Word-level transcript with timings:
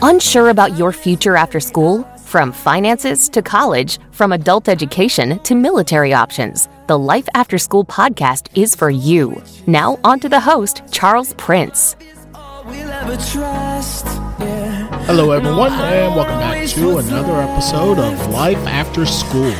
Unsure 0.00 0.48
about 0.48 0.78
your 0.78 0.92
future 0.92 1.36
after 1.36 1.60
school? 1.60 2.04
From 2.24 2.52
finances 2.52 3.28
to 3.28 3.42
college, 3.42 3.98
from 4.12 4.32
adult 4.32 4.66
education 4.66 5.38
to 5.40 5.54
military 5.54 6.14
options, 6.14 6.70
the 6.86 6.98
Life 6.98 7.28
After 7.34 7.58
School 7.58 7.84
podcast 7.84 8.48
is 8.56 8.74
for 8.74 8.88
you. 8.88 9.42
Now, 9.66 9.98
on 10.04 10.20
to 10.20 10.28
the 10.30 10.40
host, 10.40 10.80
Charles 10.90 11.34
Prince. 11.34 11.96
All 12.34 12.64
we'll 12.64 12.90
ever 12.90 13.16
trust. 13.16 14.06
Yeah. 14.06 15.04
Hello, 15.04 15.32
everyone, 15.32 15.72
and 15.72 16.16
welcome 16.16 16.38
back 16.38 16.66
to 16.68 16.96
another 16.96 17.42
episode 17.42 17.98
of 17.98 18.30
Life 18.30 18.66
After 18.66 19.04
School. 19.04 19.52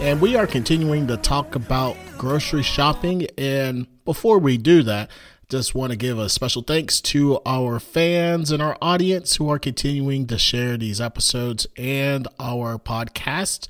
And 0.00 0.20
we 0.20 0.34
are 0.34 0.48
continuing 0.48 1.06
to 1.06 1.16
talk 1.18 1.54
about 1.54 1.96
grocery 2.18 2.64
shopping. 2.64 3.28
And 3.38 3.86
before 4.04 4.40
we 4.40 4.58
do 4.58 4.82
that, 4.82 5.08
just 5.50 5.74
want 5.74 5.90
to 5.90 5.96
give 5.96 6.16
a 6.16 6.28
special 6.28 6.62
thanks 6.62 7.00
to 7.00 7.40
our 7.44 7.80
fans 7.80 8.52
and 8.52 8.62
our 8.62 8.78
audience 8.80 9.34
who 9.34 9.50
are 9.50 9.58
continuing 9.58 10.24
to 10.28 10.38
share 10.38 10.76
these 10.76 11.00
episodes 11.00 11.66
and 11.76 12.28
our 12.38 12.78
podcast. 12.78 13.66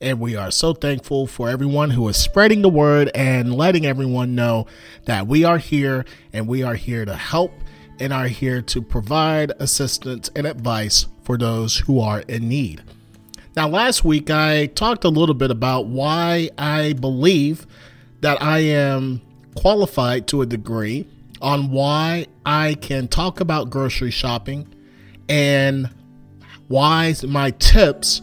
And 0.00 0.20
we 0.20 0.36
are 0.36 0.52
so 0.52 0.74
thankful 0.74 1.26
for 1.26 1.48
everyone 1.48 1.90
who 1.90 2.08
is 2.08 2.16
spreading 2.16 2.62
the 2.62 2.68
word 2.68 3.10
and 3.16 3.52
letting 3.52 3.84
everyone 3.84 4.36
know 4.36 4.68
that 5.06 5.26
we 5.26 5.42
are 5.42 5.58
here 5.58 6.04
and 6.32 6.46
we 6.46 6.62
are 6.62 6.76
here 6.76 7.04
to 7.04 7.16
help 7.16 7.52
and 7.98 8.12
are 8.12 8.28
here 8.28 8.62
to 8.62 8.80
provide 8.80 9.50
assistance 9.58 10.30
and 10.36 10.46
advice 10.46 11.06
for 11.24 11.36
those 11.36 11.78
who 11.78 11.98
are 11.98 12.20
in 12.28 12.48
need. 12.48 12.80
Now, 13.56 13.66
last 13.66 14.04
week 14.04 14.30
I 14.30 14.66
talked 14.66 15.02
a 15.02 15.08
little 15.08 15.34
bit 15.34 15.50
about 15.50 15.86
why 15.86 16.50
I 16.56 16.92
believe 16.92 17.66
that 18.20 18.40
I 18.40 18.60
am 18.60 19.20
qualified 19.56 20.28
to 20.28 20.40
a 20.40 20.46
degree 20.46 21.08
on 21.40 21.70
why 21.70 22.26
I 22.44 22.74
can 22.74 23.08
talk 23.08 23.40
about 23.40 23.70
grocery 23.70 24.10
shopping 24.10 24.72
and 25.28 25.90
why 26.68 27.14
my 27.26 27.50
tips 27.52 28.22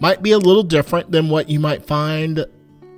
might 0.00 0.22
be 0.22 0.32
a 0.32 0.38
little 0.38 0.62
different 0.62 1.10
than 1.10 1.28
what 1.28 1.48
you 1.48 1.60
might 1.60 1.84
find 1.84 2.44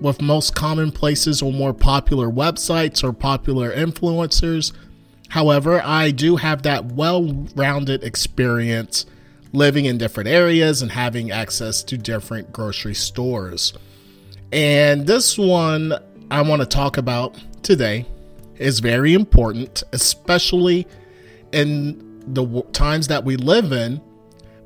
with 0.01 0.21
most 0.21 0.55
common 0.55 0.93
places 0.93 1.43
or 1.43 1.53
more 1.53 1.73
popular 1.73 2.29
websites 2.29 3.03
or 3.03 3.13
popular 3.13 3.75
influencers. 3.75 4.73
However, 5.29 5.83
I 5.83 6.11
do 6.11 6.37
have 6.37 6.63
that 6.63 6.87
well 6.93 7.47
rounded 7.55 8.05
experience 8.05 9.07
living 9.53 9.87
in 9.87 9.99
different 9.99 10.29
areas 10.29 10.83
and 10.83 10.93
having 10.93 11.31
access 11.31 11.83
to 11.85 11.97
different 11.97 12.53
grocery 12.53 12.95
stores. 12.95 13.73
And 14.53 15.07
this 15.07 15.39
one 15.39 15.95
I 16.31 16.43
want 16.43 16.63
to 16.63 16.67
talk 16.67 16.97
about 16.99 17.37
today 17.63 18.07
is 18.59 18.81
very 18.81 19.15
important, 19.15 19.83
especially 19.93 20.87
in 21.53 22.23
the 22.27 22.63
times 22.73 23.09
that 23.09 23.25
we 23.25 23.37
live 23.37 23.73
in 23.73 24.01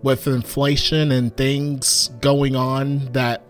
with 0.02 0.27
inflation 0.27 1.12
and 1.12 1.36
things 1.36 2.08
going 2.20 2.56
on 2.56 3.12
that 3.12 3.42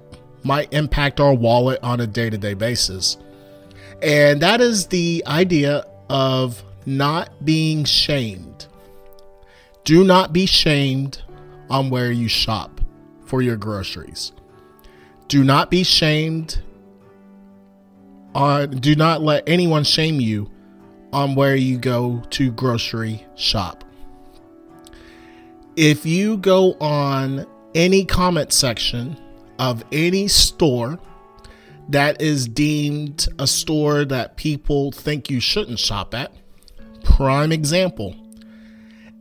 might 0.42 0.72
impact 0.72 1.20
our 1.20 1.34
wallet 1.34 1.78
on 1.82 2.00
a 2.00 2.06
day 2.06 2.30
to 2.30 2.38
day 2.38 2.54
basis. 2.54 3.16
And 4.02 4.40
that 4.40 4.60
is 4.60 4.86
the 4.86 5.22
idea 5.26 5.84
of 6.08 6.62
not 6.86 7.44
being 7.44 7.84
shamed. 7.84 8.66
Do 9.84 10.04
not 10.04 10.32
be 10.32 10.46
shamed 10.46 11.22
on 11.68 11.90
where 11.90 12.10
you 12.10 12.28
shop 12.28 12.80
for 13.24 13.42
your 13.42 13.56
groceries. 13.56 14.32
Do 15.28 15.44
not 15.44 15.70
be 15.70 15.84
shamed 15.84 16.62
on 18.34 18.70
do 18.78 18.94
not 18.94 19.22
let 19.22 19.48
anyone 19.48 19.84
shame 19.84 20.20
you 20.20 20.50
on 21.12 21.34
where 21.34 21.56
you 21.56 21.78
go 21.78 22.22
to 22.30 22.52
grocery 22.52 23.26
shop. 23.34 23.84
If 25.76 26.04
you 26.06 26.36
go 26.36 26.74
on 26.74 27.46
any 27.74 28.04
comment 28.04 28.52
section 28.52 29.16
of 29.58 29.84
any 29.92 30.28
store 30.28 30.98
that 31.88 32.20
is 32.22 32.46
deemed 32.46 33.26
a 33.38 33.46
store 33.46 34.04
that 34.04 34.36
people 34.36 34.92
think 34.92 35.28
you 35.28 35.40
shouldn't 35.40 35.78
shop 35.78 36.14
at, 36.14 36.32
prime 37.02 37.52
example. 37.52 38.14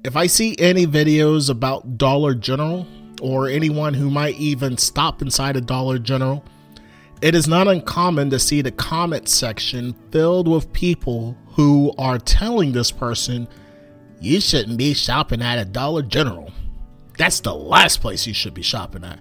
If 0.04 0.16
I 0.16 0.28
see 0.28 0.56
any 0.60 0.86
videos 0.86 1.50
about 1.50 1.98
Dollar 1.98 2.36
General 2.36 2.88
or 3.22 3.48
anyone 3.48 3.94
who 3.94 4.10
might 4.10 4.36
even 4.36 4.78
stop 4.78 5.22
inside 5.22 5.58
a 5.58 5.62
Dollar 5.62 6.00
General, 6.00 6.44
it 7.22 7.36
is 7.36 7.48
not 7.48 7.68
uncommon 7.68 8.30
to 8.30 8.40
see 8.40 8.62
the 8.62 8.72
comment 8.72 9.28
section 9.28 9.94
filled 10.12 10.48
with 10.48 10.72
people 10.74 11.38
who 11.48 11.94
are 11.98 12.18
telling 12.18 12.72
this 12.72 12.92
person, 12.92 13.48
you 14.22 14.40
shouldn't 14.40 14.78
be 14.78 14.94
shopping 14.94 15.42
at 15.42 15.60
a 15.60 15.66
Dollar 15.66 16.02
General. 16.02 16.52
That's 17.18 17.42
the 17.42 17.54
last 17.54 18.00
place 18.00 18.26
you 18.26 18.34
should 18.34 18.54
be 18.54 18.62
shopping 18.62 19.04
at. 19.04 19.20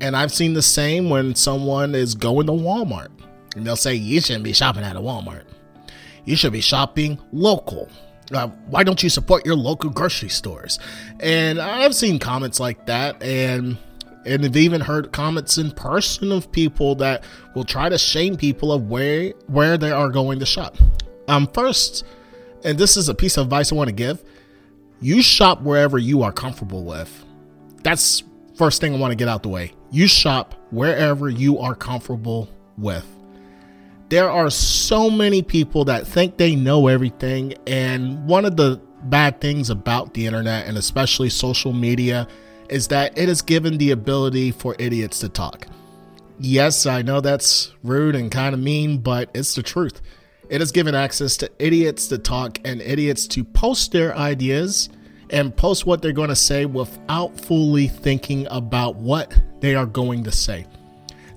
And 0.00 0.16
I've 0.16 0.32
seen 0.32 0.54
the 0.54 0.62
same 0.62 1.10
when 1.10 1.34
someone 1.34 1.94
is 1.94 2.14
going 2.14 2.46
to 2.46 2.52
Walmart 2.52 3.08
and 3.56 3.66
they'll 3.66 3.74
say, 3.74 3.94
you 3.94 4.20
shouldn't 4.20 4.44
be 4.44 4.52
shopping 4.52 4.84
at 4.84 4.96
a 4.96 5.00
Walmart. 5.00 5.44
You 6.24 6.36
should 6.36 6.52
be 6.52 6.60
shopping 6.60 7.18
local. 7.32 7.88
Uh, 8.32 8.48
why 8.68 8.82
don't 8.82 9.02
you 9.02 9.08
support 9.08 9.46
your 9.46 9.54
local 9.54 9.88
grocery 9.88 10.28
stores? 10.28 10.78
And 11.20 11.58
I've 11.58 11.94
seen 11.94 12.18
comments 12.18 12.58
like 12.58 12.86
that, 12.86 13.22
and 13.22 13.78
and 14.26 14.42
have 14.44 14.56
even 14.56 14.80
heard 14.80 15.12
comments 15.12 15.56
in 15.58 15.70
person 15.70 16.32
of 16.32 16.50
people 16.52 16.94
that 16.96 17.24
will 17.54 17.64
try 17.64 17.88
to 17.88 17.96
shame 17.96 18.36
people 18.36 18.72
of 18.72 18.88
where 18.88 19.32
where 19.46 19.78
they 19.78 19.90
are 19.90 20.10
going 20.10 20.38
to 20.40 20.46
shop. 20.46 20.76
Um, 21.28 21.46
first, 21.48 22.04
and 22.64 22.78
this 22.78 22.96
is 22.96 23.08
a 23.08 23.14
piece 23.14 23.36
of 23.36 23.46
advice 23.46 23.72
I 23.72 23.76
want 23.76 23.88
to 23.88 23.94
give: 23.94 24.22
you 25.00 25.22
shop 25.22 25.62
wherever 25.62 25.98
you 25.98 26.22
are 26.22 26.32
comfortable 26.32 26.84
with. 26.84 27.24
That's 27.82 28.22
first 28.56 28.80
thing 28.80 28.94
I 28.94 28.98
want 28.98 29.12
to 29.12 29.16
get 29.16 29.28
out 29.28 29.42
the 29.42 29.48
way. 29.48 29.72
You 29.90 30.08
shop 30.08 30.54
wherever 30.70 31.28
you 31.28 31.58
are 31.58 31.74
comfortable 31.74 32.48
with. 32.76 33.06
There 34.08 34.30
are 34.30 34.50
so 34.50 35.10
many 35.10 35.42
people 35.42 35.84
that 35.86 36.06
think 36.06 36.36
they 36.36 36.54
know 36.54 36.88
everything, 36.88 37.54
and 37.66 38.26
one 38.26 38.44
of 38.44 38.56
the 38.56 38.80
bad 39.04 39.40
things 39.40 39.70
about 39.70 40.14
the 40.14 40.26
internet 40.26 40.66
and 40.66 40.76
especially 40.76 41.30
social 41.30 41.72
media 41.72 42.26
is 42.70 42.88
that 42.88 43.16
it 43.16 43.28
has 43.28 43.42
given 43.42 43.78
the 43.78 43.90
ability 43.90 44.50
for 44.50 44.76
idiots 44.78 45.18
to 45.20 45.28
talk. 45.28 45.66
Yes, 46.38 46.86
I 46.86 47.02
know 47.02 47.20
that's 47.20 47.72
rude 47.82 48.14
and 48.14 48.30
kind 48.30 48.54
of 48.54 48.60
mean, 48.60 48.98
but 48.98 49.30
it's 49.34 49.54
the 49.54 49.62
truth. 49.62 50.02
It 50.48 50.60
has 50.60 50.70
given 50.70 50.94
access 50.94 51.36
to 51.38 51.50
idiots 51.58 52.08
to 52.08 52.18
talk 52.18 52.58
and 52.64 52.80
idiots 52.80 53.26
to 53.28 53.42
post 53.42 53.92
their 53.92 54.16
ideas 54.16 54.88
and 55.30 55.56
post 55.56 55.86
what 55.86 56.02
they're 56.02 56.12
going 56.12 56.28
to 56.28 56.36
say 56.36 56.66
without 56.66 57.40
fully 57.40 57.88
thinking 57.88 58.46
about 58.50 58.96
what 58.96 59.36
they 59.60 59.74
are 59.74 59.86
going 59.86 60.24
to 60.24 60.32
say. 60.32 60.66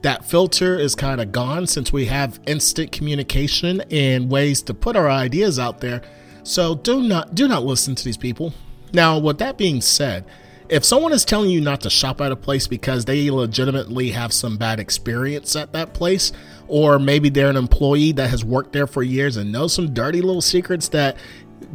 That 0.02 0.26
filter 0.26 0.78
is 0.78 0.96
kind 0.96 1.20
of 1.20 1.32
gone 1.32 1.68
since 1.68 1.92
we 1.92 2.06
have 2.06 2.40
instant 2.46 2.92
communication 2.92 3.82
and 3.92 4.30
ways 4.30 4.62
to 4.64 4.74
put 4.74 4.96
our 4.96 5.10
ideas 5.10 5.60
out 5.60 5.82
there. 5.82 6.02
So 6.44 6.76
do 6.76 7.02
not 7.02 7.36
do 7.36 7.48
not 7.48 7.66
listen 7.66 7.96
to 7.96 8.06
these 8.06 8.18
people. 8.18 8.54
Now, 8.94 9.20
with 9.20 9.40
that 9.40 9.58
being 9.58 9.82
said, 9.82 10.26
if 10.70 10.86
someone 10.86 11.12
is 11.12 11.26
telling 11.26 11.50
you 11.50 11.62
not 11.62 11.82
to 11.82 11.90
shop 11.90 12.22
at 12.22 12.32
a 12.32 12.36
place 12.36 12.68
because 12.68 13.06
they 13.06 13.30
legitimately 13.32 14.12
have 14.12 14.32
some 14.32 14.58
bad 14.58 14.80
experience 14.80 15.56
at 15.56 15.74
that 15.74 15.94
place, 15.94 16.32
or 16.68 17.00
maybe 17.00 17.30
they're 17.30 17.50
an 17.50 17.58
employee 17.58 18.12
that 18.14 18.30
has 18.30 18.46
worked 18.46 18.74
there 18.74 18.88
for 18.88 19.02
years 19.02 19.36
and 19.36 19.52
knows 19.52 19.74
some 19.74 19.94
dirty 19.94 20.22
little 20.22 20.42
secrets 20.42 20.90
that 20.90 21.18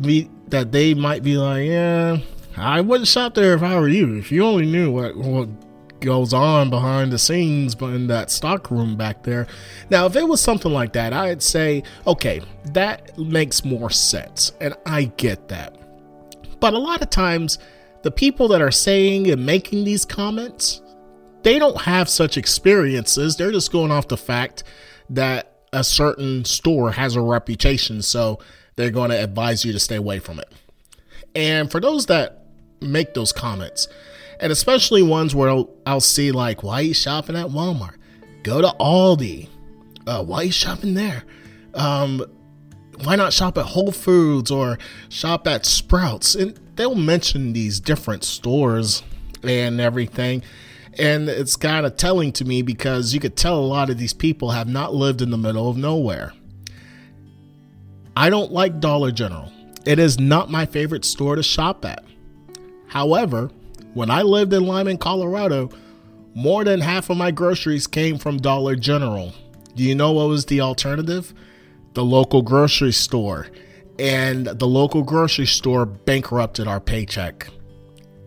we 0.01 0.31
that 0.49 0.73
they 0.73 0.95
might 0.95 1.23
be 1.23 1.37
like, 1.37 1.67
yeah, 1.67 2.19
I 2.57 2.81
wouldn't 2.81 3.09
shop 3.09 3.35
there 3.35 3.55
if 3.55 3.63
I 3.63 3.79
were 3.79 3.89
you. 3.89 4.17
If 4.17 4.31
you 4.31 4.45
only 4.45 4.67
knew 4.67 4.93
what 4.93 5.17
what 5.17 5.49
goes 6.01 6.35
on 6.35 6.69
behind 6.69 7.11
the 7.11 7.19
scenes 7.19 7.75
but 7.75 7.87
in 7.87 8.07
that 8.09 8.31
stock 8.31 8.71
room 8.71 8.95
back 8.95 9.23
there. 9.23 9.47
Now, 9.91 10.07
if 10.07 10.15
it 10.17 10.29
was 10.29 10.41
something 10.41 10.73
like 10.73 10.93
that, 10.93 11.13
I'd 11.15 11.43
say, 11.43 11.83
okay, 12.07 12.43
that 12.73 13.17
makes 13.19 13.65
more 13.65 13.91
sense, 13.91 14.53
and 14.61 14.75
I 14.87 15.05
get 15.17 15.49
that. 15.49 15.77
But 16.61 16.75
a 16.75 16.79
lot 16.79 17.03
of 17.03 17.11
times 17.11 17.59
the 18.05 18.11
people 18.11 18.49
that 18.49 18.61
are 18.61 18.71
saying 18.71 19.31
and 19.31 19.45
making 19.45 19.85
these 19.85 20.05
comments, 20.05 20.83
they 21.43 21.59
don't 21.59 21.81
have 21.81 22.07
such 22.09 22.37
experiences. 22.37 23.37
They're 23.37 23.51
just 23.51 23.73
going 23.73 23.91
off 23.91 24.09
the 24.09 24.19
fact 24.19 24.63
that 25.09 25.63
a 25.73 25.83
certain 25.83 26.45
store 26.45 26.93
has 26.93 27.17
a 27.17 27.23
reputation, 27.23 28.03
so 28.03 28.39
they're 28.77 28.91
going 28.91 29.11
to 29.11 29.17
advise 29.17 29.65
you 29.65 29.73
to 29.73 29.81
stay 29.81 29.97
away 29.97 30.19
from 30.19 30.39
it. 30.39 30.53
And 31.35 31.71
for 31.71 31.81
those 31.81 32.07
that 32.07 32.45
make 32.83 33.15
those 33.15 33.33
comments, 33.33 33.89
and 34.39 34.53
especially 34.53 35.03
ones 35.03 35.35
where 35.35 35.49
I'll, 35.49 35.71
I'll 35.87 36.01
see 36.01 36.31
like, 36.31 36.63
why 36.63 36.81
you 36.81 36.93
shopping 36.93 37.37
at 37.37 37.47
Walmart? 37.47 37.97
Go 38.43 38.61
to 38.61 38.69
Aldi. 38.79 39.49
Uh, 40.07 40.23
why 40.23 40.43
you 40.43 40.53
shopping 40.53 40.93
there? 40.93 41.25
Um, 41.73 42.23
why 43.03 43.17
not 43.17 43.33
shop 43.33 43.57
at 43.57 43.65
Whole 43.65 43.93
Foods 43.93 44.51
or 44.51 44.79
shop 45.09 45.49
at 45.49 45.65
Sprouts? 45.65 46.35
And 46.35 46.61
they'll 46.77 46.95
mention 46.95 47.53
these 47.53 47.81
different 47.81 48.25
stores 48.25 49.03
and 49.43 49.81
everything. 49.81 50.43
And 50.99 51.29
it's 51.29 51.57
kind 51.57 51.87
of 51.87 51.97
telling 51.97 52.33
to 52.33 52.45
me 52.45 52.63
because 52.63 53.13
you 53.15 53.21
could 53.21 53.37
tell 53.37 53.59
a 53.59 53.67
lot 53.67 53.91
of 53.91 53.99
these 53.99 54.13
people 54.13 54.51
have 54.51 54.69
not 54.69 54.95
lived 54.95 55.23
in 55.23 55.31
the 55.31 55.37
middle 55.37 55.69
of 55.69 55.77
nowhere. 55.77 56.33
I 58.17 58.31
don't 58.31 58.53
like 58.53 58.79
Dollar 58.79 59.11
General. 59.11 59.51
It 59.85 59.99
is 59.99 60.21
not 60.21 60.51
my 60.51 60.67
favorite 60.67 61.05
store 61.05 61.37
to 61.37 61.43
shop 61.43 61.85
at. 61.85 62.05
However, 62.87 63.51
when 63.93 64.11
I 64.11 64.23
lived 64.23 64.53
in 64.53 64.67
Limon, 64.67 64.99
Colorado, 64.99 65.71
more 66.35 66.65
than 66.65 66.81
half 66.81 67.11
of 67.11 67.17
my 67.17 67.31
groceries 67.31 67.87
came 67.87 68.19
from 68.19 68.39
Dollar 68.39 68.77
General. 68.77 69.33
Do 69.75 69.83
you 69.83 69.95
know 69.95 70.13
what 70.13 70.29
was 70.29 70.47
the 70.47 70.61
alternative? 70.61 71.35
The 71.95 72.05
local 72.05 72.43
grocery 72.43 72.93
store. 72.93 73.49
And 73.99 74.47
the 74.47 74.67
local 74.67 75.03
grocery 75.03 75.47
store 75.47 75.87
bankrupted 75.87 76.67
our 76.67 76.81
paycheck. 76.81 77.49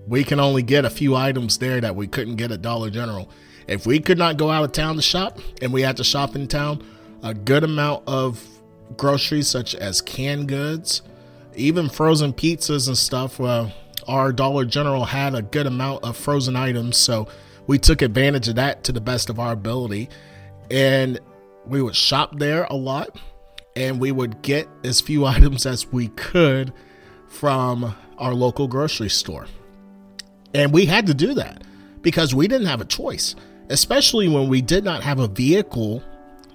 We 0.07 0.23
can 0.23 0.39
only 0.39 0.63
get 0.63 0.85
a 0.85 0.89
few 0.89 1.15
items 1.15 1.57
there 1.57 1.81
that 1.81 1.95
we 1.95 2.07
couldn't 2.07 2.37
get 2.37 2.51
at 2.51 2.61
Dollar 2.61 2.89
General. 2.89 3.29
If 3.67 3.85
we 3.85 3.99
could 3.99 4.17
not 4.17 4.37
go 4.37 4.49
out 4.49 4.63
of 4.63 4.71
town 4.71 4.95
to 4.95 5.01
shop 5.01 5.39
and 5.61 5.73
we 5.73 5.81
had 5.81 5.97
to 5.97 6.03
shop 6.03 6.35
in 6.35 6.47
town, 6.47 6.83
a 7.21 7.33
good 7.33 7.63
amount 7.65 8.03
of 8.07 8.41
groceries 8.95 9.49
such 9.49 9.75
as 9.75 10.01
canned 10.01 10.47
goods, 10.47 11.01
even 11.55 11.89
frozen 11.89 12.31
pizzas 12.31 12.87
and 12.87 12.97
stuff, 12.97 13.41
uh, 13.41 13.67
our 14.07 14.31
Dollar 14.31 14.63
General 14.63 15.03
had 15.03 15.35
a 15.35 15.41
good 15.41 15.67
amount 15.67 16.05
of 16.05 16.15
frozen 16.15 16.55
items. 16.55 16.95
So 16.95 17.27
we 17.67 17.77
took 17.77 18.01
advantage 18.01 18.47
of 18.47 18.55
that 18.55 18.85
to 18.85 18.93
the 18.93 19.01
best 19.01 19.29
of 19.29 19.39
our 19.39 19.51
ability. 19.51 20.09
And 20.71 21.19
we 21.65 21.81
would 21.81 21.95
shop 21.95 22.39
there 22.39 22.65
a 22.69 22.75
lot 22.75 23.19
and 23.77 23.99
we 23.99 24.11
would 24.11 24.41
get 24.41 24.67
as 24.83 24.99
few 24.99 25.25
items 25.35 25.65
as 25.65 25.87
we 25.91 26.09
could 26.09 26.73
from 27.27 27.95
our 28.17 28.33
local 28.33 28.67
grocery 28.67 29.09
store. 29.09 29.47
And 30.53 30.73
we 30.73 30.85
had 30.85 31.07
to 31.07 31.13
do 31.13 31.35
that 31.35 31.63
because 32.01 32.33
we 32.33 32.47
didn't 32.47 32.67
have 32.67 32.81
a 32.81 32.85
choice, 32.85 33.35
especially 33.69 34.27
when 34.27 34.49
we 34.49 34.61
did 34.61 34.83
not 34.83 35.03
have 35.03 35.19
a 35.19 35.27
vehicle 35.27 36.01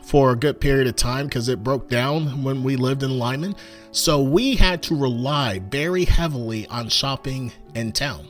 for 0.02 0.32
a 0.32 0.36
good 0.36 0.60
period 0.60 0.88
of 0.88 0.96
time 0.96 1.26
because 1.26 1.48
it 1.48 1.62
broke 1.62 1.88
down 1.88 2.42
when 2.42 2.64
we 2.64 2.74
lived 2.74 3.04
in 3.04 3.18
Limon. 3.18 3.54
So 3.92 4.20
we 4.20 4.56
had 4.56 4.82
to 4.84 4.96
rely 4.96 5.60
very 5.60 6.04
heavily 6.04 6.66
on 6.66 6.88
shopping 6.88 7.52
in 7.74 7.92
town. 7.92 8.26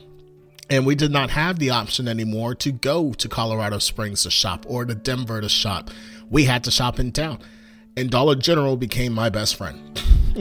And 0.69 0.85
we 0.85 0.95
did 0.95 1.11
not 1.11 1.29
have 1.31 1.59
the 1.59 1.71
option 1.71 2.07
anymore 2.07 2.55
to 2.55 2.71
go 2.71 3.13
to 3.13 3.27
Colorado 3.27 3.79
Springs 3.79 4.23
to 4.23 4.31
shop 4.31 4.65
or 4.67 4.85
to 4.85 4.93
Denver 4.93 5.41
to 5.41 5.49
shop. 5.49 5.89
We 6.29 6.45
had 6.45 6.63
to 6.65 6.71
shop 6.71 6.99
in 6.99 7.11
town. 7.11 7.39
And 7.95 8.09
Dollar 8.09 8.35
General 8.35 8.75
became 8.75 9.13
my 9.13 9.29
best 9.29 9.55
friend. 9.55 10.01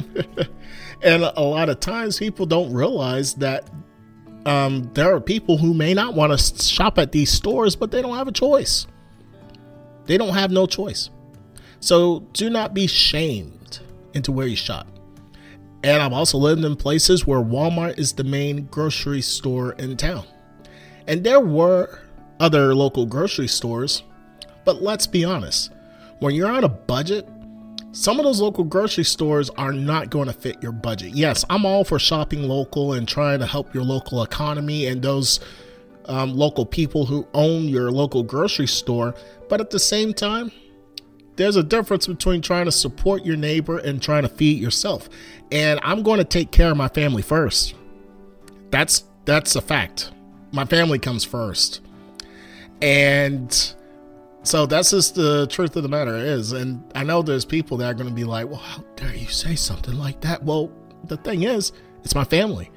and 1.02 1.22
a 1.22 1.40
lot 1.40 1.68
of 1.68 1.80
times 1.80 2.18
people 2.18 2.46
don't 2.46 2.72
realize 2.72 3.34
that 3.34 3.68
um, 4.46 4.90
there 4.94 5.14
are 5.14 5.20
people 5.20 5.58
who 5.58 5.74
may 5.74 5.94
not 5.94 6.14
want 6.14 6.36
to 6.36 6.64
shop 6.64 6.98
at 6.98 7.12
these 7.12 7.30
stores, 7.30 7.76
but 7.76 7.90
they 7.90 8.02
don't 8.02 8.16
have 8.16 8.28
a 8.28 8.32
choice. 8.32 8.86
They 10.06 10.16
don't 10.16 10.34
have 10.34 10.50
no 10.50 10.66
choice. 10.66 11.10
So 11.80 12.20
do 12.32 12.48
not 12.50 12.74
be 12.74 12.86
shamed 12.86 13.80
into 14.14 14.32
where 14.32 14.46
you 14.46 14.56
shop. 14.56 14.86
And 15.84 16.02
I've 16.02 16.12
also 16.12 16.38
lived 16.38 16.64
in 16.64 16.76
places 16.76 17.26
where 17.26 17.40
Walmart 17.40 17.98
is 17.98 18.12
the 18.12 18.24
main 18.24 18.66
grocery 18.66 19.20
store 19.20 19.72
in 19.72 19.96
town. 19.96 20.24
And 21.06 21.24
there 21.24 21.40
were 21.40 21.98
other 22.38 22.74
local 22.74 23.04
grocery 23.04 23.48
stores, 23.48 24.02
but 24.64 24.80
let's 24.80 25.06
be 25.06 25.24
honest, 25.24 25.72
when 26.20 26.34
you're 26.34 26.50
on 26.50 26.62
a 26.62 26.68
budget, 26.68 27.28
some 27.92 28.18
of 28.18 28.24
those 28.24 28.40
local 28.40 28.64
grocery 28.64 29.04
stores 29.04 29.50
are 29.50 29.72
not 29.72 30.10
going 30.10 30.26
to 30.26 30.32
fit 30.32 30.62
your 30.62 30.72
budget. 30.72 31.14
Yes, 31.14 31.44
I'm 31.50 31.66
all 31.66 31.84
for 31.84 31.98
shopping 31.98 32.48
local 32.48 32.94
and 32.94 33.06
trying 33.06 33.38
to 33.40 33.46
help 33.46 33.74
your 33.74 33.84
local 33.84 34.22
economy 34.22 34.86
and 34.86 35.02
those 35.02 35.40
um, 36.06 36.34
local 36.34 36.64
people 36.64 37.04
who 37.04 37.26
own 37.34 37.64
your 37.64 37.90
local 37.90 38.22
grocery 38.22 38.66
store. 38.66 39.14
But 39.48 39.60
at 39.60 39.70
the 39.70 39.78
same 39.78 40.14
time, 40.14 40.50
there's 41.36 41.56
a 41.56 41.62
difference 41.62 42.06
between 42.06 42.40
trying 42.40 42.64
to 42.64 42.72
support 42.72 43.24
your 43.24 43.36
neighbor 43.36 43.78
and 43.78 44.02
trying 44.02 44.22
to 44.22 44.28
feed 44.28 44.58
yourself. 44.58 45.08
And 45.50 45.78
I'm 45.82 46.02
going 46.02 46.18
to 46.18 46.24
take 46.24 46.50
care 46.50 46.70
of 46.70 46.76
my 46.76 46.88
family 46.88 47.22
first. 47.22 47.74
That's 48.70 49.04
that's 49.26 49.54
a 49.54 49.60
fact. 49.60 50.10
My 50.50 50.64
family 50.64 50.98
comes 50.98 51.24
first. 51.24 51.80
And 52.80 53.74
so 54.42 54.66
that's 54.66 54.90
just 54.90 55.14
the 55.14 55.46
truth 55.46 55.76
of 55.76 55.82
the 55.82 55.88
matter 55.88 56.16
is. 56.16 56.52
And 56.52 56.82
I 56.94 57.04
know 57.04 57.22
there's 57.22 57.44
people 57.44 57.76
that 57.78 57.86
are 57.86 57.94
going 57.94 58.08
to 58.08 58.14
be 58.14 58.24
like, 58.24 58.46
well, 58.48 58.56
how 58.56 58.82
dare 58.96 59.14
you 59.14 59.28
say 59.28 59.54
something 59.54 59.94
like 59.94 60.20
that? 60.22 60.42
Well, 60.42 60.72
the 61.04 61.16
thing 61.16 61.44
is, 61.44 61.72
it's 62.04 62.14
my 62.14 62.24
family 62.24 62.70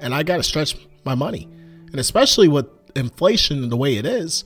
and 0.00 0.14
I 0.14 0.22
got 0.22 0.36
to 0.36 0.42
stretch 0.42 0.76
my 1.04 1.14
money. 1.14 1.48
And 1.90 1.96
especially 1.96 2.48
with 2.48 2.66
inflation 2.94 3.68
the 3.68 3.76
way 3.76 3.96
it 3.96 4.06
is, 4.06 4.44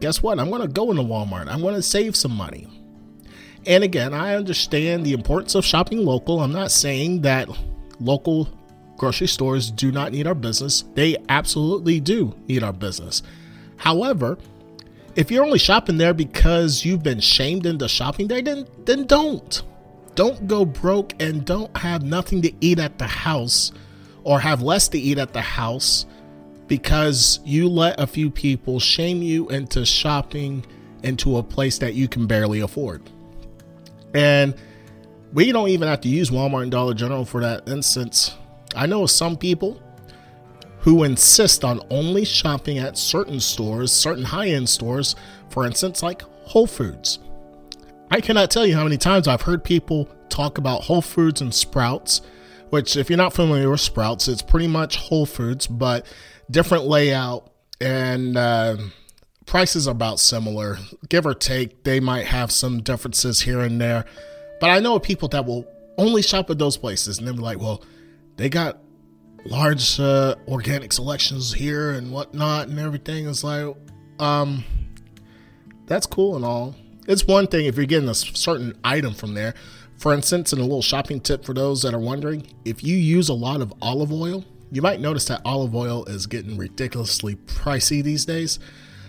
guess 0.00 0.22
what? 0.22 0.38
I'm 0.38 0.50
going 0.50 0.62
to 0.62 0.68
go 0.68 0.90
into 0.90 1.02
Walmart. 1.02 1.48
I'm 1.48 1.60
going 1.60 1.74
to 1.74 1.82
save 1.82 2.16
some 2.16 2.32
money. 2.32 2.68
And 3.66 3.82
again, 3.82 4.12
I 4.12 4.34
understand 4.34 5.06
the 5.06 5.14
importance 5.14 5.54
of 5.54 5.64
shopping 5.64 6.04
local. 6.04 6.40
I'm 6.40 6.52
not 6.52 6.70
saying 6.70 7.22
that 7.22 7.48
local 7.98 8.48
grocery 8.96 9.26
stores 9.26 9.70
do 9.70 9.90
not 9.90 10.12
need 10.12 10.26
our 10.26 10.34
business. 10.34 10.84
They 10.94 11.16
absolutely 11.28 12.00
do 12.00 12.34
need 12.46 12.62
our 12.62 12.72
business. 12.72 13.22
However, 13.76 14.38
if 15.16 15.30
you're 15.30 15.44
only 15.44 15.58
shopping 15.58 15.96
there 15.96 16.14
because 16.14 16.84
you've 16.84 17.02
been 17.02 17.20
shamed 17.20 17.66
into 17.66 17.88
shopping 17.88 18.28
there, 18.28 18.42
then 18.42 18.66
then 18.84 19.06
don't. 19.06 19.62
Don't 20.14 20.46
go 20.46 20.64
broke 20.64 21.12
and 21.20 21.44
don't 21.44 21.76
have 21.76 22.02
nothing 22.02 22.42
to 22.42 22.52
eat 22.60 22.78
at 22.78 22.98
the 22.98 23.06
house 23.06 23.72
or 24.22 24.40
have 24.40 24.62
less 24.62 24.88
to 24.88 24.98
eat 24.98 25.18
at 25.18 25.32
the 25.32 25.40
house 25.40 26.06
because 26.68 27.40
you 27.44 27.68
let 27.68 28.00
a 28.00 28.06
few 28.06 28.30
people 28.30 28.78
shame 28.80 29.22
you 29.22 29.48
into 29.48 29.84
shopping 29.84 30.64
into 31.02 31.36
a 31.36 31.42
place 31.42 31.78
that 31.78 31.94
you 31.94 32.08
can 32.08 32.26
barely 32.26 32.60
afford. 32.60 33.02
And 34.14 34.54
we 35.32 35.50
don't 35.52 35.68
even 35.68 35.88
have 35.88 36.00
to 36.02 36.08
use 36.08 36.30
Walmart 36.30 36.62
and 36.62 36.70
Dollar 36.70 36.94
General 36.94 37.24
for 37.24 37.40
that 37.40 37.68
instance. 37.68 38.36
I 38.74 38.86
know 38.86 39.06
some 39.06 39.36
people 39.36 39.80
who 40.84 41.02
insist 41.02 41.64
on 41.64 41.80
only 41.88 42.26
shopping 42.26 42.76
at 42.76 42.98
certain 42.98 43.40
stores, 43.40 43.90
certain 43.90 44.22
high 44.22 44.48
end 44.48 44.68
stores, 44.68 45.16
for 45.48 45.64
instance, 45.64 46.02
like 46.02 46.20
Whole 46.44 46.66
Foods. 46.66 47.20
I 48.10 48.20
cannot 48.20 48.50
tell 48.50 48.66
you 48.66 48.76
how 48.76 48.84
many 48.84 48.98
times 48.98 49.26
I've 49.26 49.40
heard 49.40 49.64
people 49.64 50.10
talk 50.28 50.58
about 50.58 50.82
Whole 50.82 51.00
Foods 51.00 51.40
and 51.40 51.54
Sprouts, 51.54 52.20
which, 52.68 52.98
if 52.98 53.08
you're 53.08 53.16
not 53.16 53.32
familiar 53.32 53.70
with 53.70 53.80
Sprouts, 53.80 54.28
it's 54.28 54.42
pretty 54.42 54.66
much 54.66 54.96
Whole 54.96 55.24
Foods, 55.24 55.66
but 55.66 56.04
different 56.50 56.84
layout 56.84 57.50
and 57.80 58.36
uh, 58.36 58.76
prices 59.46 59.88
are 59.88 59.92
about 59.92 60.20
similar. 60.20 60.76
Give 61.08 61.24
or 61.24 61.32
take, 61.32 61.84
they 61.84 61.98
might 61.98 62.26
have 62.26 62.52
some 62.52 62.82
differences 62.82 63.40
here 63.40 63.60
and 63.60 63.80
there. 63.80 64.04
But 64.60 64.68
I 64.68 64.80
know 64.80 64.98
people 64.98 65.28
that 65.28 65.46
will 65.46 65.66
only 65.96 66.20
shop 66.20 66.50
at 66.50 66.58
those 66.58 66.76
places 66.76 67.16
and 67.16 67.26
they'll 67.26 67.34
be 67.34 67.40
like, 67.40 67.58
well, 67.58 67.82
they 68.36 68.50
got 68.50 68.83
large 69.44 70.00
uh, 70.00 70.34
organic 70.48 70.92
selections 70.92 71.52
here 71.52 71.90
and 71.92 72.10
whatnot 72.10 72.68
and 72.68 72.78
everything. 72.78 73.28
It's 73.28 73.44
like, 73.44 73.76
um, 74.18 74.64
that's 75.86 76.06
cool 76.06 76.36
and 76.36 76.44
all. 76.44 76.74
It's 77.06 77.26
one 77.26 77.46
thing 77.46 77.66
if 77.66 77.76
you're 77.76 77.86
getting 77.86 78.08
a 78.08 78.14
certain 78.14 78.78
item 78.82 79.14
from 79.14 79.34
there. 79.34 79.54
For 79.96 80.12
instance, 80.12 80.52
and 80.52 80.60
a 80.60 80.64
little 80.64 80.82
shopping 80.82 81.20
tip 81.20 81.44
for 81.44 81.54
those 81.54 81.82
that 81.82 81.94
are 81.94 82.00
wondering, 82.00 82.46
if 82.64 82.82
you 82.82 82.96
use 82.96 83.28
a 83.28 83.34
lot 83.34 83.60
of 83.60 83.72
olive 83.80 84.12
oil, 84.12 84.44
you 84.72 84.82
might 84.82 85.00
notice 85.00 85.26
that 85.26 85.40
olive 85.44 85.74
oil 85.74 86.04
is 86.06 86.26
getting 86.26 86.56
ridiculously 86.56 87.36
pricey 87.36 88.02
these 88.02 88.24
days. 88.24 88.58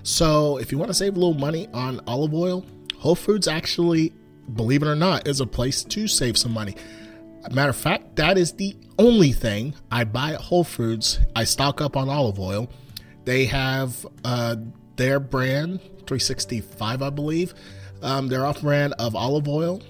So, 0.03 0.57
if 0.57 0.71
you 0.71 0.77
want 0.77 0.89
to 0.89 0.93
save 0.93 1.13
a 1.13 1.19
little 1.19 1.33
money 1.33 1.67
on 1.73 1.99
olive 2.05 2.33
oil, 2.35 2.63
Whole 2.99 3.15
Foods 3.15 3.47
actually, 3.47 4.13
believe 4.53 4.83
it 4.83 4.87
or 4.87 4.95
not, 4.95 5.27
is 5.27 5.41
a 5.41 5.47
place 5.47 5.83
to 5.85 6.07
save 6.07 6.37
some 6.37 6.51
money. 6.51 6.75
Matter 7.51 7.71
of 7.71 7.75
fact, 7.75 8.15
that 8.17 8.37
is 8.37 8.53
the 8.53 8.75
only 8.97 9.31
thing 9.31 9.75
I 9.91 10.03
buy 10.03 10.33
at 10.33 10.41
Whole 10.41 10.63
Foods. 10.63 11.19
I 11.35 11.43
stock 11.43 11.81
up 11.81 11.97
on 11.97 12.09
olive 12.09 12.39
oil. 12.39 12.69
They 13.25 13.45
have 13.45 14.05
uh, 14.23 14.55
their 14.95 15.19
brand, 15.19 15.79
365, 15.79 17.01
I 17.01 17.09
believe. 17.09 17.53
Um, 18.01 18.27
their 18.27 18.45
off 18.45 18.61
brand 18.61 18.93
of 18.99 19.15
olive 19.15 19.47
oil. 19.47 19.81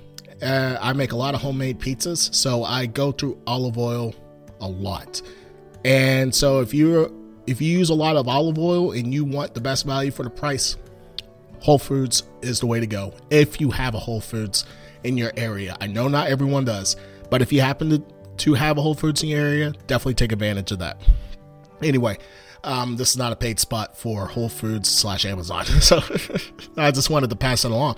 Uh, 0.42 0.78
I 0.82 0.94
make 0.94 1.12
a 1.12 1.16
lot 1.16 1.34
of 1.34 1.42
homemade 1.42 1.80
pizzas, 1.80 2.34
so 2.34 2.64
I 2.64 2.86
go 2.86 3.12
through 3.12 3.42
olive 3.48 3.78
oil 3.78 4.14
a 4.62 4.68
lot. 4.68 5.22
And 5.84 6.34
so 6.34 6.62
if 6.62 6.74
you 6.74 7.22
if 7.48 7.62
you 7.62 7.78
use 7.78 7.90
a 7.90 7.94
lot 7.94 8.16
of 8.16 8.28
olive 8.28 8.58
oil 8.58 8.92
and 8.92 9.14
you 9.14 9.24
want 9.24 9.54
the 9.54 9.62
best 9.62 9.86
value 9.86 10.12
for 10.12 10.24
the 10.24 10.30
price, 10.30 10.78
Whole 11.60 11.80
Foods 11.80 12.24
is 12.42 12.60
the 12.60 12.66
way 12.66 12.80
to 12.80 12.88
go. 12.88 13.14
If 13.30 13.62
you 13.62 13.72
have 13.72 13.96
a 13.96 14.00
Whole 14.00 14.22
Foods 14.22 14.66
in 15.04 15.18
your 15.18 15.32
area, 15.38 15.76
I 15.80 15.88
know 15.88 16.08
not 16.08 16.28
everyone 16.28 16.66
does. 16.66 16.96
But 17.30 17.42
if 17.42 17.52
you 17.52 17.62
happen 17.62 17.90
to, 17.90 18.04
to 18.38 18.54
have 18.54 18.78
a 18.78 18.82
Whole 18.82 18.96
Foods 18.96 19.24
in 19.24 19.30
your 19.30 19.42
area, 19.42 19.74
definitely 19.88 20.16
take 20.16 20.32
advantage 20.32 20.72
of 20.72 20.80
that. 20.80 21.02
Anyway, 21.82 22.18
um, 22.64 22.98
this 22.98 23.12
is 23.12 23.18
not 23.18 23.32
a 23.32 23.36
paid 23.36 23.60
spot 23.60 23.98
for 23.98 24.26
Whole 24.26 24.50
Foods 24.50 24.90
slash 24.90 25.26
Amazon. 25.26 25.66
So 25.82 26.02
I 26.78 26.92
just 26.92 27.10
wanted 27.10 27.30
to 27.30 27.36
pass 27.36 27.66
it 27.66 27.72
along. 27.72 27.98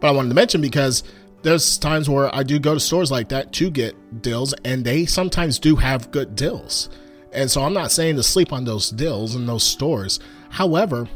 But 0.00 0.08
I 0.08 0.10
wanted 0.10 0.28
to 0.28 0.34
mention 0.34 0.60
because 0.60 1.02
there's 1.42 1.78
times 1.78 2.08
where 2.08 2.34
I 2.34 2.42
do 2.42 2.58
go 2.58 2.74
to 2.74 2.80
stores 2.80 3.10
like 3.10 3.28
that 3.28 3.52
to 3.54 3.70
get 3.70 4.22
deals, 4.22 4.54
and 4.64 4.84
they 4.84 5.06
sometimes 5.06 5.58
do 5.58 5.76
have 5.76 6.10
good 6.10 6.36
deals. 6.36 6.90
And 7.32 7.50
so 7.50 7.62
I'm 7.62 7.72
not 7.72 7.90
saying 7.90 8.16
to 8.16 8.22
sleep 8.22 8.52
on 8.52 8.64
those 8.64 8.90
deals 8.90 9.34
in 9.34 9.46
those 9.46 9.64
stores. 9.64 10.20
However, 10.50 11.08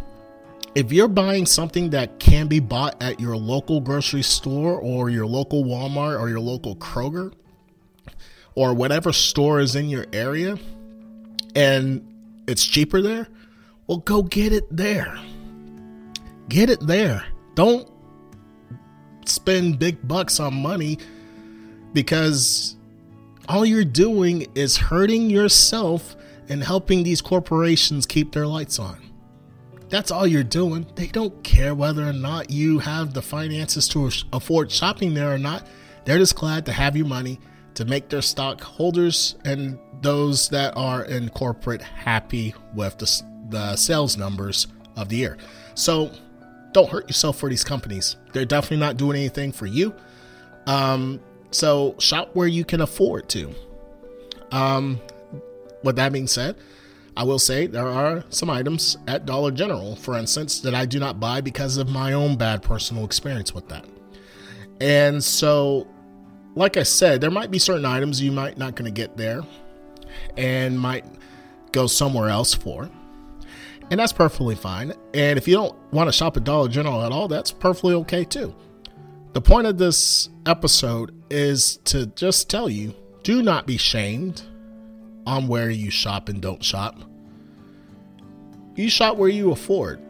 if 0.75 0.93
you're 0.93 1.09
buying 1.09 1.47
something 1.47 1.91
that 1.91 2.19
can 2.19 2.47
be 2.47 2.61
bought 2.61 3.03
at 3.03 3.21
your 3.21 3.37
local 3.37 3.81
grocery 3.81 4.23
store 4.23 4.79
or 4.81 5.11
your 5.11 5.27
local 5.27 5.65
Walmart 5.65 6.21
or 6.21 6.29
your 6.29 6.41
local 6.41 6.77
Kroger, 6.77 7.33
or 8.55 8.75
whatever 8.75 9.13
store 9.13 9.61
is 9.61 9.77
in 9.77 9.89
your 9.89 10.07
area 10.13 10.59
and 11.55 12.05
it's 12.47 12.65
cheaper 12.65 13.03
there, 13.03 13.29
well, 13.87 13.99
go 13.99 14.23
get 14.23 14.53
it 14.53 14.65
there. 14.71 15.19
Get 16.49 16.71
it 16.71 16.81
there. 16.81 17.25
Don't 17.55 17.91
spend 19.27 19.79
big 19.79 20.07
bucks 20.07 20.41
on 20.41 20.55
money 20.55 20.99
because 21.93 22.77
all 23.49 23.65
you're 23.65 23.85
doing 23.85 24.47
is 24.55 24.77
hurting 24.77 25.31
yourself 25.31 26.17
and 26.49 26.63
helping 26.63 27.03
these 27.03 27.21
corporations 27.21 28.07
keep 28.07 28.33
their 28.33 28.47
lights 28.47 28.79
on. 28.79 29.03
That's 29.89 30.11
all 30.11 30.27
you're 30.27 30.43
doing. 30.43 30.87
They 30.95 31.07
don't 31.07 31.43
care 31.43 31.75
whether 31.75 32.07
or 32.07 32.13
not 32.13 32.51
you 32.51 32.79
have 32.79 33.15
the 33.15 33.23
finances 33.23 33.89
to 33.89 34.11
afford 34.33 34.71
shopping 34.71 35.15
there 35.15 35.33
or 35.33 35.39
not. 35.39 35.67
They're 36.05 36.19
just 36.19 36.37
glad 36.37 36.67
to 36.67 36.73
have 36.73 36.97
your 36.97 37.07
money 37.07 37.41
to 37.79 37.85
make 37.85 38.09
their 38.09 38.21
stockholders 38.21 39.37
and 39.45 39.79
those 40.03 40.49
that 40.49 40.77
are 40.77 41.05
in 41.05 41.29
corporate 41.29 41.81
happy 41.81 42.53
with 42.75 42.99
the, 42.99 43.23
the 43.51 43.77
sales 43.77 44.17
numbers 44.17 44.67
of 44.97 45.09
the 45.09 45.15
year. 45.15 45.39
So 45.77 46.11
don't 46.73 46.91
hurt 46.91 47.07
yourself 47.07 47.39
for 47.39 47.49
these 47.49 47.63
companies. 47.63 48.17
They're 48.33 48.45
definitely 48.45 48.79
not 48.79 48.97
doing 48.97 49.17
anything 49.17 49.53
for 49.53 49.67
you. 49.67 49.95
Um, 50.67 51.21
so 51.53 51.95
shop 52.01 52.31
where 52.33 52.49
you 52.49 52.65
can 52.65 52.81
afford 52.81 53.29
to. 53.29 53.55
Um, 54.51 55.01
with 55.85 55.95
that 55.95 56.13
being 56.13 56.27
said, 56.27 56.57
I 57.17 57.23
will 57.23 57.39
say 57.39 57.69
there 57.69 57.87
are 57.87 58.25
some 58.31 58.51
items 58.51 58.97
at 59.07 59.25
Dollar 59.25 59.53
General, 59.53 59.95
for 59.95 60.19
instance, 60.19 60.59
that 60.63 60.75
I 60.75 60.85
do 60.85 60.99
not 60.99 61.21
buy 61.21 61.43
because 61.43 61.77
of 61.77 61.89
my 61.89 62.13
own 62.13 62.35
bad 62.37 62.61
personal 62.61 63.05
experience 63.05 63.55
with 63.55 63.69
that. 63.69 63.85
And 64.81 65.23
so, 65.23 65.87
like 66.59 66.77
I 66.77 66.83
said, 66.83 67.21
there 67.21 67.31
might 67.31 67.53
be 67.53 67.59
certain 67.61 67.85
items 67.85 68.21
you 68.21 68.33
might 68.33 68.59
not 68.59 68.75
going 68.75 68.93
to 68.93 68.95
get 68.95 69.17
there 69.17 69.43
and 70.37 70.79
might 70.79 71.05
go 71.71 71.87
somewhere 71.87 72.29
else 72.29 72.53
for. 72.53 72.91
And 73.93 74.01
that's 74.01 74.13
perfectly 74.13 74.57
fine. 74.57 74.93
And 75.15 75.39
if 75.39 75.47
you 75.47 75.55
don't 75.55 75.77
want 75.93 76.09
to 76.09 76.13
shop 76.13 76.37
at 76.37 76.43
Dollar 76.43 76.69
General 76.69 77.05
at 77.05 77.13
all, 77.13 77.29
that's 77.29 77.53
perfectly 77.53 77.95
okay 77.95 78.25
too. 78.25 78.55
The 79.35 79.41
point 79.41 79.69
of 79.69 79.79
this 79.79 80.31
episode 80.47 81.15
is 81.31 81.77
to 81.85 82.07
just 82.07 82.51
tell 82.51 82.69
you 82.69 82.93
do 83.23 83.41
not 83.41 83.65
be 83.65 83.77
shamed 83.77 84.43
on 85.27 85.47
where 85.47 85.71
you 85.71 85.93
shop 85.93 86.29
and 86.29 86.43
don't 86.43 86.65
shop. 86.65 86.97
You 88.75 88.91
shop 88.91 89.17
where 89.17 89.29
you 89.29 89.53
afford. 89.53 90.01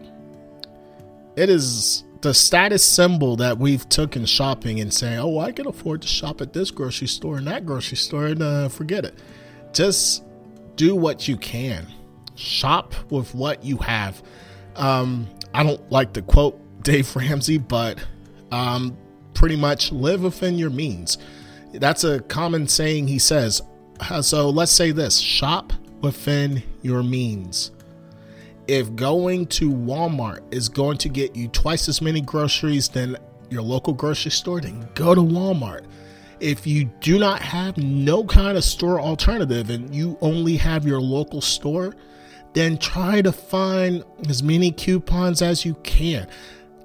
It 1.36 1.50
is 1.50 2.04
the 2.20 2.34
status 2.34 2.82
symbol 2.82 3.36
that 3.36 3.58
we've 3.58 3.88
taken 3.88 4.26
shopping 4.26 4.80
and 4.80 4.92
saying, 4.92 5.18
"Oh, 5.18 5.38
I 5.38 5.52
can 5.52 5.66
afford 5.66 6.02
to 6.02 6.08
shop 6.08 6.40
at 6.40 6.52
this 6.52 6.70
grocery 6.70 7.06
store 7.06 7.38
and 7.38 7.46
that 7.46 7.64
grocery 7.64 7.96
store," 7.96 8.26
and 8.26 8.42
uh, 8.42 8.68
forget 8.68 9.04
it. 9.04 9.18
Just 9.72 10.24
do 10.76 10.94
what 10.94 11.28
you 11.28 11.36
can. 11.36 11.86
Shop 12.34 12.94
with 13.10 13.34
what 13.34 13.64
you 13.64 13.76
have. 13.78 14.22
Um, 14.76 15.28
I 15.54 15.62
don't 15.62 15.90
like 15.90 16.12
to 16.14 16.22
quote 16.22 16.60
Dave 16.82 17.14
Ramsey, 17.14 17.58
but 17.58 17.98
um, 18.50 18.96
pretty 19.34 19.56
much 19.56 19.92
live 19.92 20.22
within 20.22 20.58
your 20.58 20.70
means. 20.70 21.18
That's 21.72 22.04
a 22.04 22.20
common 22.20 22.66
saying 22.66 23.08
he 23.08 23.18
says. 23.18 23.60
Uh, 24.00 24.22
so 24.22 24.48
let's 24.48 24.72
say 24.72 24.92
this 24.92 25.18
shop 25.18 25.72
within 26.00 26.62
your 26.82 27.02
means. 27.02 27.72
If 28.68 28.94
going 28.94 29.46
to 29.46 29.70
Walmart 29.70 30.42
is 30.52 30.68
going 30.68 30.98
to 30.98 31.08
get 31.08 31.34
you 31.34 31.48
twice 31.48 31.88
as 31.88 32.02
many 32.02 32.20
groceries 32.20 32.88
than 32.88 33.16
your 33.50 33.62
local 33.62 33.94
grocery 33.94 34.30
store, 34.30 34.60
then 34.60 34.88
go 34.94 35.14
to 35.14 35.20
Walmart. 35.20 35.86
If 36.38 36.66
you 36.66 36.84
do 37.00 37.18
not 37.18 37.40
have 37.40 37.78
no 37.78 38.24
kind 38.24 38.56
of 38.56 38.64
store 38.64 39.00
alternative 39.00 39.70
and 39.70 39.92
you 39.94 40.18
only 40.20 40.56
have 40.58 40.86
your 40.86 41.00
local 41.00 41.40
store, 41.40 41.96
then 42.52 42.78
try 42.78 43.22
to 43.22 43.32
find 43.32 44.04
as 44.28 44.42
many 44.42 44.70
coupons 44.70 45.42
as 45.42 45.64
you 45.64 45.74
can 45.82 46.28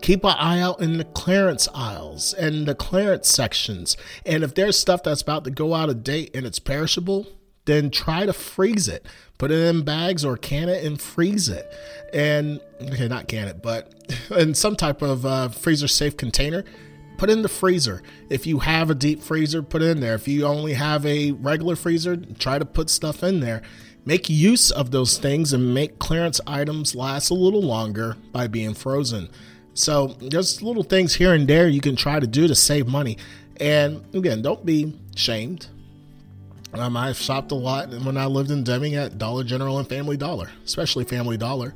keep 0.04 0.26
an 0.26 0.36
eye 0.38 0.60
out 0.60 0.82
in 0.82 0.98
the 0.98 1.06
clearance 1.06 1.70
aisles 1.74 2.34
and 2.34 2.68
the 2.68 2.76
clearance 2.76 3.30
sections. 3.30 3.96
And 4.26 4.44
if 4.44 4.54
there's 4.54 4.78
stuff 4.78 5.02
that's 5.02 5.22
about 5.22 5.46
to 5.46 5.52
go 5.52 5.74
out 5.74 5.90
of 5.90 6.04
date 6.04 6.36
and 6.36 6.46
it's 6.46 6.60
perishable, 6.60 7.26
then 7.66 7.90
try 7.90 8.26
to 8.26 8.34
freeze 8.34 8.88
it. 8.88 9.06
Put 9.38 9.52
it 9.52 9.60
in 9.68 9.84
bags 9.84 10.24
or 10.24 10.38
can 10.38 10.70
it 10.70 10.84
and 10.84 11.02
freeze 11.02 11.50
it. 11.50 11.72
And 12.14 12.62
okay, 12.82 13.08
not 13.08 13.28
can 13.28 13.48
it, 13.48 13.62
but 13.62 13.94
in 14.38 14.54
some 14.54 14.76
type 14.76 15.02
of 15.02 15.26
uh, 15.26 15.50
freezer 15.50 15.88
safe 15.88 16.18
container. 16.18 16.64
Put 17.18 17.30
in 17.30 17.42
the 17.42 17.50
freezer. 17.50 18.02
If 18.30 18.48
you 18.48 18.60
have 18.60 18.90
a 18.90 18.96
deep 18.96 19.22
freezer, 19.22 19.62
put 19.62 19.82
it 19.82 19.90
in 19.90 20.00
there. 20.00 20.16
If 20.16 20.28
you 20.28 20.46
only 20.46 20.74
have 20.74 21.06
a 21.06 21.32
regular 21.32 21.76
freezer, 21.76 22.18
try 22.18 22.58
to 22.58 22.66
put 22.66 22.90
stuff 22.90 23.24
in 23.24 23.40
there. 23.40 23.62
Make 24.06 24.30
use 24.30 24.72
of 24.72 24.92
those 24.92 25.18
things 25.18 25.54
and 25.54 25.74
make 25.74 26.00
clearance 26.00 26.42
items 26.46 26.96
last 26.96 27.30
a 27.30 27.36
little 27.36 27.62
longer 27.62 28.18
by 28.32 28.48
being 28.48 28.74
frozen. 28.74 29.30
So 29.74 30.08
there's 30.20 30.62
little 30.62 30.84
things 30.84 31.16
here 31.16 31.34
and 31.34 31.48
there 31.48 31.68
you 31.68 31.82
can 31.82 31.96
try 31.96 32.20
to 32.20 32.28
do 32.28 32.48
to 32.48 32.56
save 32.56 32.88
money. 32.88 33.18
And 33.58 34.04
again, 34.14 34.42
don't 34.42 34.66
be 34.66 35.00
shamed. 35.16 35.68
Um, 36.74 36.98
I've 36.98 37.18
shopped 37.18 37.52
a 37.52 37.56
lot 37.56 37.90
when 37.90 38.18
I 38.18 38.26
lived 38.26 38.50
in 38.50 38.64
Deming 38.64 38.96
at 38.96 39.18
Dollar 39.20 39.44
General 39.44 39.78
and 39.78 39.88
Family 39.88 40.18
Dollar, 40.18 40.50
especially 40.66 41.04
Family 41.04 41.38
Dollar, 41.38 41.74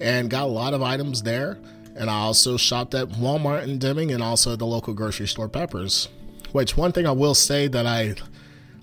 and 0.00 0.28
got 0.28 0.42
a 0.42 0.46
lot 0.46 0.74
of 0.74 0.82
items 0.82 1.22
there. 1.22 1.58
And 1.94 2.10
I 2.10 2.18
also 2.18 2.58
shopped 2.58 2.94
at 2.94 3.08
Walmart 3.08 3.64
in 3.64 3.78
Deming 3.78 4.12
and 4.12 4.22
also 4.22 4.54
the 4.54 4.66
local 4.66 4.92
grocery 4.92 5.26
store 5.26 5.48
Peppers. 5.48 6.08
Which 6.52 6.76
one 6.76 6.92
thing 6.92 7.06
I 7.06 7.12
will 7.12 7.34
say 7.34 7.66
that 7.68 7.86
I 7.86 8.14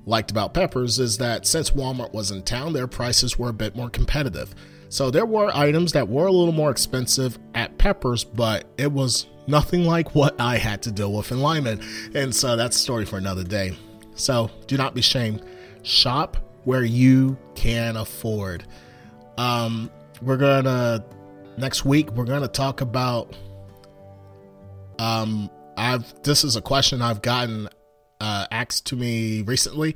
liked 0.07 0.31
about 0.31 0.55
Peppers 0.55 0.97
is 0.97 1.19
that 1.19 1.45
since 1.45 1.69
Walmart 1.69 2.13
was 2.13 2.31
in 2.31 2.41
town, 2.41 2.73
their 2.73 2.87
prices 2.87 3.37
were 3.37 3.49
a 3.49 3.53
bit 3.53 3.75
more 3.75 3.91
competitive. 3.91 4.55
So 4.89 5.11
there 5.11 5.25
were 5.25 5.51
items 5.55 5.91
that 5.93 6.07
were 6.07 6.27
a 6.27 6.31
little 6.31 6.53
more 6.53 6.71
expensive 6.71 7.37
at 7.53 7.77
Peppers, 7.77 8.23
but 8.23 8.65
it 8.77 8.91
was 8.91 9.27
nothing 9.45 9.85
like 9.85 10.15
what 10.15 10.39
I 10.39 10.57
had 10.57 10.81
to 10.83 10.91
deal 10.91 11.13
with 11.13 11.31
in 11.31 11.41
Limon. 11.41 11.81
And 12.15 12.35
so 12.35 12.55
that's 12.55 12.75
a 12.75 12.79
story 12.79 13.05
for 13.05 13.17
another 13.17 13.43
day. 13.43 13.77
So 14.15 14.49
do 14.67 14.77
not 14.77 14.93
be 14.93 15.01
shamed. 15.01 15.43
Shop 15.83 16.37
where 16.63 16.83
you 16.83 17.37
can 17.55 17.97
afford. 17.97 18.65
Um, 19.37 19.89
we're 20.21 20.37
gonna 20.37 21.03
next 21.57 21.85
week 21.85 22.11
we're 22.11 22.25
gonna 22.25 22.47
talk 22.47 22.81
about 22.81 23.35
um 24.99 25.49
I've 25.77 26.23
this 26.23 26.43
is 26.43 26.55
a 26.55 26.61
question 26.61 27.01
I've 27.01 27.21
gotten 27.21 27.69
uh 28.21 28.47
asked 28.51 28.87
to 28.87 28.95
me 28.95 29.41
recently 29.41 29.95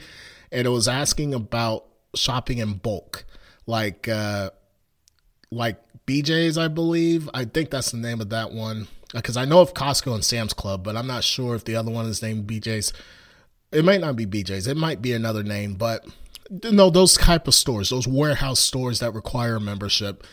and 0.52 0.68
it 0.68 0.70
was 0.70 0.88
asking 0.88 1.34
about 1.34 1.86
shopping 2.16 2.58
in 2.58 2.74
bulk. 2.74 3.26
Like 3.66 4.08
uh 4.08 4.52
like 5.52 5.78
BJ's, 6.06 6.58
I 6.58 6.68
believe. 6.68 7.30
I 7.34 7.46
think 7.46 7.70
that's 7.70 7.92
the 7.92 7.98
name 7.98 8.22
of 8.22 8.30
that 8.30 8.52
one 8.52 8.88
because 9.14 9.38
I 9.38 9.46
know 9.46 9.62
of 9.62 9.74
Costco 9.74 10.14
and 10.14 10.26
Sam's 10.26 10.54
Club, 10.54 10.84
but 10.84 10.98
I'm 10.98 11.08
not 11.08 11.24
sure 11.24 11.56
if 11.56 11.64
the 11.64 11.76
other 11.76 11.92
one 11.92 12.06
is 12.06 12.22
named 12.22 12.48
BJ's. 12.48 12.92
It 13.72 13.84
might 13.84 14.02
not 14.02 14.16
be 14.16 14.26
BJ's. 14.26 14.68
It 14.68 14.78
might 14.78 15.02
be 15.02 15.14
another 15.14 15.44
name, 15.44 15.76
but 15.76 16.06
you 16.64 16.72
know 16.72 16.90
those 16.90 17.16
type 17.16 17.48
of 17.48 17.54
stores, 17.54 17.90
those 17.90 18.08
warehouse 18.08 18.60
stores 18.60 19.00
that 19.00 19.14
require 19.14 19.56
a 19.56 19.60
membership. 19.60 20.24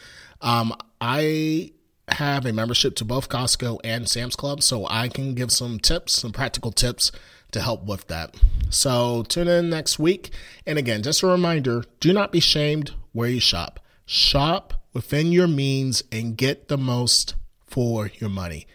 Um, 0.41 0.75
I 1.01 1.73
have 2.09 2.47
a 2.47 2.53
membership 2.53 2.95
to 2.97 3.05
both 3.05 3.29
Costco 3.29 3.81
and 3.83 4.09
Sam's 4.09 4.37
Club, 4.37 4.63
so 4.63 4.87
I 4.89 5.09
can 5.09 5.35
give 5.35 5.51
some 5.51 5.79
tips, 5.79 6.13
some 6.13 6.33
practical 6.33 6.71
tips 6.71 7.11
to 7.51 7.61
help 7.61 7.85
with 7.85 8.07
that. 8.09 8.37
So 8.71 9.23
tune 9.25 9.49
in 9.49 9.71
next 9.71 9.99
week. 9.99 10.31
And 10.67 10.79
again, 10.79 11.03
just 11.03 11.23
a 11.23 11.27
reminder: 11.27 11.85
do 12.01 12.13
not 12.13 12.31
be 12.31 12.41
shamed 12.41 12.93
where 13.13 13.29
you 13.29 13.41
shop. 13.41 13.81
Shop 14.07 14.75
within 14.93 15.33
your 15.33 15.49
means 15.49 16.05
and 16.13 16.37
get 16.37 16.69
the 16.69 16.79
most 16.79 17.35
for 17.67 18.11
your 18.19 18.31
money. 18.31 18.67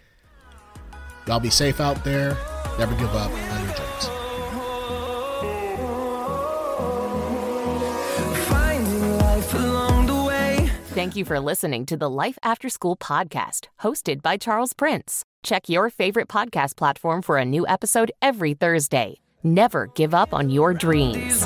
Y'all 1.28 1.40
be 1.40 1.50
safe 1.50 1.80
out 1.80 2.04
there. 2.04 2.36
Never 2.78 2.96
give 2.96 3.14
up 3.16 3.32
on 3.32 3.66
your 3.66 3.76
dreams. 3.76 4.19
Thank 11.00 11.16
you 11.16 11.24
for 11.24 11.40
listening 11.40 11.86
to 11.86 11.96
the 11.96 12.10
Life 12.10 12.38
After 12.44 12.68
School 12.68 12.98
podcast, 12.98 13.68
hosted 13.80 14.22
by 14.22 14.36
Charles 14.36 14.74
Prince. 14.74 15.24
Check 15.44 15.70
your 15.70 15.90
favorite 15.90 16.28
podcast 16.28 16.76
platform 16.76 17.22
for 17.22 17.38
a 17.38 17.46
new 17.46 17.66
episode 17.66 18.12
every 18.22 18.54
Thursday. 18.54 19.22
Never 19.42 19.88
give 19.96 20.14
up 20.14 20.34
on 20.34 20.50
your 20.50 20.74
dreams. 20.74 21.46